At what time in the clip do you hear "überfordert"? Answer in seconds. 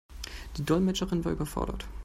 1.31-1.87